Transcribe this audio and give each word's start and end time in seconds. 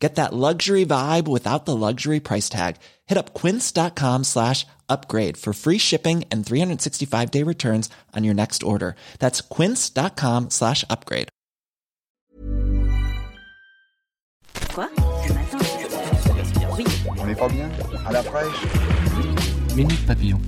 Get 0.00 0.14
that 0.14 0.32
luxury 0.32 0.86
vibe 0.86 1.28
without 1.28 1.66
the 1.66 1.76
luxury 1.76 2.20
price 2.20 2.48
tag. 2.48 2.76
Hit 3.06 3.18
up 3.18 3.34
quince.com 3.34 4.24
slash 4.24 4.66
upgrade 4.88 5.36
for 5.36 5.52
free 5.52 5.76
shipping 5.78 6.24
and 6.30 6.44
365 6.44 7.30
day 7.30 7.42
returns 7.42 7.90
on 8.16 8.24
your 8.24 8.34
next 8.34 8.62
order. 8.62 8.96
That's 9.18 9.42
quince.com 9.42 10.48
slash 10.50 10.84
upgrade. 10.88 11.28
Quoi 14.74 14.88
Le 15.28 15.34
matin 15.34 15.58
Oui. 16.76 16.84
On 17.18 17.26
n'est 17.26 17.34
pas 17.34 17.48
bien 17.48 17.68
À 18.06 18.12
la 18.12 18.22
fraîche 18.22 18.64
Minute 19.74 20.06
Papillon. 20.06 20.40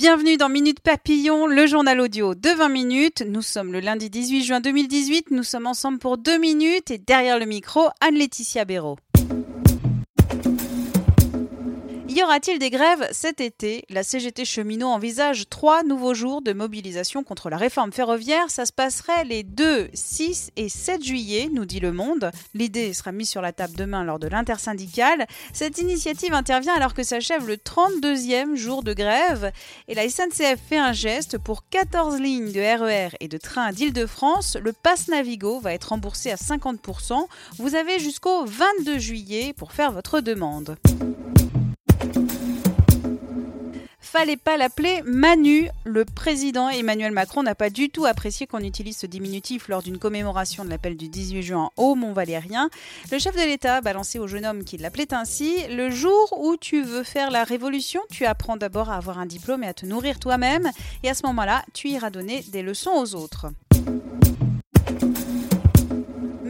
Bienvenue 0.00 0.38
dans 0.38 0.48
Minute 0.48 0.80
Papillon, 0.80 1.46
le 1.46 1.66
journal 1.66 2.00
audio 2.00 2.34
de 2.34 2.48
20 2.48 2.70
minutes. 2.70 3.22
Nous 3.28 3.42
sommes 3.42 3.70
le 3.70 3.80
lundi 3.80 4.08
18 4.08 4.44
juin 4.44 4.60
2018. 4.60 5.30
Nous 5.30 5.42
sommes 5.42 5.66
ensemble 5.66 5.98
pour 5.98 6.16
deux 6.16 6.38
minutes 6.38 6.90
et 6.90 6.96
derrière 6.96 7.38
le 7.38 7.44
micro, 7.44 7.82
Anne-Laetitia 8.00 8.64
Béraud. 8.64 8.96
Y 12.20 12.22
aura-t-il 12.22 12.58
des 12.58 12.68
grèves 12.68 13.08
cet 13.12 13.40
été? 13.40 13.82
La 13.88 14.02
CGT 14.02 14.44
cheminot 14.44 14.88
envisage 14.88 15.48
trois 15.48 15.82
nouveaux 15.82 16.12
jours 16.12 16.42
de 16.42 16.52
mobilisation 16.52 17.24
contre 17.24 17.48
la 17.48 17.56
réforme 17.56 17.92
ferroviaire. 17.92 18.50
Ça 18.50 18.66
se 18.66 18.74
passerait 18.74 19.24
les 19.24 19.42
2, 19.42 19.88
6 19.94 20.50
et 20.56 20.68
7 20.68 21.02
juillet, 21.02 21.48
nous 21.50 21.64
dit 21.64 21.80
Le 21.80 21.92
Monde. 21.92 22.30
L'idée 22.52 22.92
sera 22.92 23.10
mise 23.10 23.30
sur 23.30 23.40
la 23.40 23.54
table 23.54 23.72
demain 23.74 24.04
lors 24.04 24.18
de 24.18 24.28
l'intersyndicale. 24.28 25.26
Cette 25.54 25.78
initiative 25.78 26.34
intervient 26.34 26.74
alors 26.74 26.92
que 26.92 27.04
s'achève 27.04 27.48
le 27.48 27.56
32e 27.56 28.54
jour 28.54 28.82
de 28.82 28.92
grève 28.92 29.50
et 29.88 29.94
la 29.94 30.06
SNCF 30.06 30.60
fait 30.68 30.76
un 30.76 30.92
geste 30.92 31.38
pour 31.38 31.66
14 31.70 32.20
lignes 32.20 32.52
de 32.52 32.60
RER 32.60 33.16
et 33.20 33.28
de 33.28 33.38
trains 33.38 33.72
d'Île-de-France. 33.72 34.58
Le 34.62 34.74
pass 34.74 35.08
Navigo 35.08 35.58
va 35.60 35.72
être 35.72 35.88
remboursé 35.88 36.30
à 36.30 36.36
50%. 36.36 37.24
Vous 37.56 37.74
avez 37.76 37.98
jusqu'au 37.98 38.44
22 38.44 38.98
juillet 38.98 39.54
pour 39.56 39.72
faire 39.72 39.90
votre 39.90 40.20
demande. 40.20 40.76
Fallait 44.12 44.36
pas 44.36 44.56
l'appeler 44.56 45.02
Manu. 45.04 45.68
Le 45.84 46.04
président 46.04 46.68
Emmanuel 46.68 47.12
Macron 47.12 47.44
n'a 47.44 47.54
pas 47.54 47.70
du 47.70 47.90
tout 47.90 48.06
apprécié 48.06 48.48
qu'on 48.48 48.58
utilise 48.58 48.96
ce 48.96 49.06
diminutif 49.06 49.68
lors 49.68 49.82
d'une 49.82 49.98
commémoration 49.98 50.64
de 50.64 50.68
l'appel 50.68 50.96
du 50.96 51.08
18 51.08 51.42
juin 51.42 51.70
au 51.76 51.94
Mont-Valérien. 51.94 52.70
Le 53.12 53.20
chef 53.20 53.36
de 53.36 53.42
l'État 53.42 53.76
a 53.76 53.80
balancé 53.80 54.18
au 54.18 54.26
jeune 54.26 54.44
homme 54.44 54.64
qui 54.64 54.78
l'appelait 54.78 55.14
ainsi 55.14 55.64
Le 55.68 55.90
jour 55.90 56.36
où 56.40 56.56
tu 56.56 56.82
veux 56.82 57.04
faire 57.04 57.30
la 57.30 57.44
révolution, 57.44 58.00
tu 58.10 58.24
apprends 58.24 58.56
d'abord 58.56 58.90
à 58.90 58.96
avoir 58.96 59.20
un 59.20 59.26
diplôme 59.26 59.62
et 59.62 59.68
à 59.68 59.74
te 59.74 59.86
nourrir 59.86 60.18
toi-même. 60.18 60.68
Et 61.04 61.08
à 61.08 61.14
ce 61.14 61.24
moment-là, 61.26 61.64
tu 61.72 61.86
iras 61.86 62.10
donner 62.10 62.42
des 62.48 62.62
leçons 62.62 62.90
aux 62.90 63.14
autres. 63.14 63.46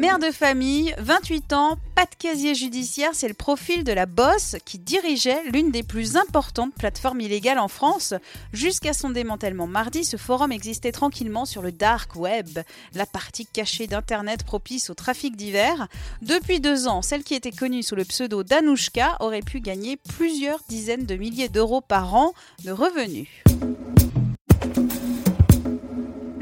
Mère 0.00 0.18
de 0.18 0.30
famille, 0.30 0.94
28 0.96 1.52
ans, 1.52 1.76
pas 1.94 2.06
de 2.06 2.14
casier 2.18 2.54
judiciaire, 2.54 3.10
c'est 3.12 3.28
le 3.28 3.34
profil 3.34 3.84
de 3.84 3.92
la 3.92 4.06
bosse 4.06 4.56
qui 4.64 4.78
dirigeait 4.78 5.42
l'une 5.52 5.70
des 5.70 5.82
plus 5.82 6.16
importantes 6.16 6.72
plateformes 6.72 7.20
illégales 7.20 7.58
en 7.58 7.68
France. 7.68 8.14
Jusqu'à 8.54 8.94
son 8.94 9.10
démantèlement 9.10 9.66
mardi, 9.66 10.06
ce 10.06 10.16
forum 10.16 10.52
existait 10.52 10.90
tranquillement 10.90 11.44
sur 11.44 11.60
le 11.60 11.70
dark 11.70 12.16
web, 12.16 12.48
la 12.94 13.04
partie 13.04 13.44
cachée 13.44 13.88
d'Internet 13.88 14.42
propice 14.42 14.88
au 14.88 14.94
trafic 14.94 15.36
divers. 15.36 15.86
Depuis 16.22 16.60
deux 16.60 16.88
ans, 16.88 17.02
celle 17.02 17.22
qui 17.22 17.34
était 17.34 17.52
connue 17.52 17.82
sous 17.82 17.94
le 17.94 18.06
pseudo 18.06 18.42
d'Anouchka 18.42 19.18
aurait 19.20 19.42
pu 19.42 19.60
gagner 19.60 19.98
plusieurs 19.98 20.60
dizaines 20.70 21.04
de 21.04 21.16
milliers 21.16 21.50
d'euros 21.50 21.82
par 21.82 22.14
an 22.14 22.32
de 22.64 22.70
revenus. 22.70 23.28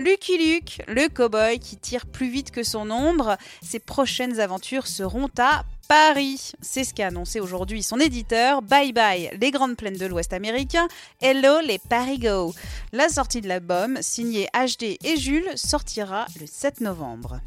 Lucky 0.09 0.39
Luke, 0.39 0.83
le 0.89 1.09
cow-boy 1.09 1.59
qui 1.59 1.77
tire 1.77 2.07
plus 2.07 2.31
vite 2.31 2.51
que 2.51 2.63
son 2.63 2.91
ombre, 2.91 3.37
ses 3.61 3.79
prochaines 3.79 4.41
aventures 4.41 4.87
seront 4.87 5.29
à 5.39 5.65
Paris. 5.87 6.53
C'est 6.63 6.85
ce 6.85 6.95
qu'a 6.95 7.09
annoncé 7.09 7.41
aujourd'hui 7.41 7.83
son 7.83 8.01
éditeur. 8.01 8.63
Bye 8.63 8.95
bye 8.95 9.31
les 9.39 9.51
grandes 9.51 9.77
plaines 9.77 9.99
de 9.99 10.07
l'Ouest 10.07 10.33
américain. 10.33 10.89
Hello 11.21 11.61
les 11.61 11.79
Paris 11.79 12.19
Go. 12.19 12.55
La 12.93 13.11
sortie 13.11 13.43
de 13.43 13.49
l'album, 13.49 13.99
signé 14.01 14.49
HD 14.55 14.97
et 15.05 15.19
Jules, 15.19 15.51
sortira 15.57 16.25
le 16.41 16.47
7 16.47 16.81
novembre. 16.81 17.43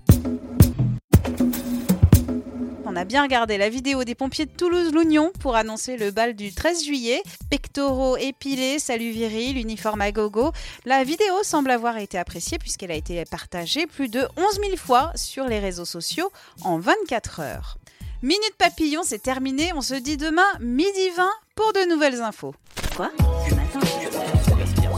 A 3.02 3.04
bien 3.04 3.24
regardé 3.24 3.58
la 3.58 3.68
vidéo 3.68 4.04
des 4.04 4.14
pompiers 4.14 4.46
de 4.46 4.52
Toulouse-Lougnon 4.52 5.32
pour 5.40 5.56
annoncer 5.56 5.98
le 5.98 6.12
bal 6.12 6.36
du 6.36 6.54
13 6.54 6.86
juillet. 6.86 7.24
Pectoraux 7.50 8.16
épilés, 8.16 8.78
salut 8.78 9.10
viril, 9.10 9.58
uniforme 9.58 10.02
à 10.02 10.12
gogo. 10.12 10.52
La 10.86 11.04
vidéo 11.04 11.42
semble 11.42 11.72
avoir 11.72 11.98
été 11.98 12.20
appréciée 12.20 12.60
puisqu'elle 12.60 12.92
a 12.92 12.96
été 12.96 13.26
partagée 13.26 13.88
plus 13.88 14.08
de 14.08 14.20
11 14.38 14.60
000 14.64 14.78
fois 14.78 15.12
sur 15.16 15.46
les 15.46 15.58
réseaux 15.58 15.84
sociaux 15.84 16.32
en 16.64 16.78
24 16.78 17.40
heures. 17.40 17.80
Minute 18.22 18.54
Papillon, 18.60 19.02
c'est 19.04 19.24
terminé. 19.24 19.74
On 19.74 19.82
se 19.82 19.96
dit 19.96 20.18
demain, 20.18 20.46
midi 20.60 21.10
20, 21.18 21.28
pour 21.56 21.74
de 21.74 21.90
nouvelles 21.90 22.22
infos. 22.22 22.54
Quoi? 22.96 23.10
Le 23.50 23.56
matin 23.56 23.80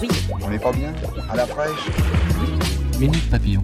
Oui. 0.01 0.09
On 0.41 0.49
n'est 0.49 0.59
pas 0.59 0.73
bien? 0.73 0.93
À 1.29 1.37
la 1.37 1.47
fraîche 1.47 1.87
Minute 2.99 3.31
Papillon. 3.31 3.63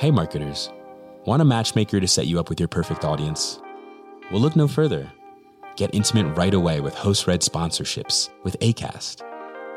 Hey 0.00 0.10
marketers, 0.10 0.70
want 1.26 1.42
a 1.42 1.44
matchmaker 1.44 2.00
to 2.00 2.08
set 2.08 2.26
you 2.26 2.40
up 2.40 2.48
with 2.48 2.58
your 2.58 2.70
perfect 2.70 3.04
audience? 3.04 3.60
Well, 4.32 4.40
look 4.40 4.56
no 4.56 4.66
further. 4.66 5.12
Get 5.76 5.94
intimate 5.94 6.38
right 6.38 6.54
away 6.54 6.80
with 6.80 6.94
host 6.94 7.26
read 7.26 7.42
sponsorships 7.42 8.30
with 8.42 8.58
ACAST. 8.60 9.20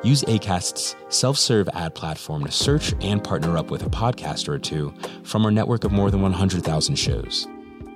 Use 0.01 0.23
ACAST's 0.23 0.95
self 1.09 1.37
serve 1.37 1.67
ad 1.73 1.93
platform 1.93 2.45
to 2.45 2.51
search 2.53 2.93
and 3.01 3.21
partner 3.21 3.57
up 3.57 3.69
with 3.69 3.85
a 3.85 3.89
podcaster 3.89 4.47
or 4.47 4.59
two 4.59 4.93
from 5.23 5.43
our 5.43 5.51
network 5.51 5.83
of 5.83 5.91
more 5.91 6.09
than 6.09 6.21
100,000 6.21 6.95
shows. 6.95 7.45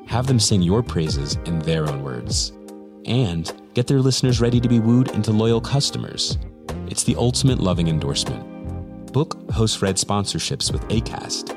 Have 0.07 0.27
them 0.27 0.37
sing 0.37 0.61
your 0.61 0.83
praises 0.83 1.37
in 1.45 1.59
their 1.59 1.87
own 1.87 2.03
words. 2.03 2.51
And 3.05 3.49
get 3.73 3.87
their 3.87 4.01
listeners 4.01 4.41
ready 4.41 4.59
to 4.59 4.67
be 4.67 4.81
wooed 4.81 5.11
into 5.11 5.31
loyal 5.31 5.61
customers. 5.61 6.37
It's 6.87 7.03
the 7.03 7.15
ultimate 7.15 7.59
loving 7.59 7.87
endorsement. 7.87 9.13
Book 9.13 9.49
host 9.49 9.81
read 9.81 9.95
sponsorships 9.95 10.73
with 10.73 10.85
ACAST. 10.89 11.56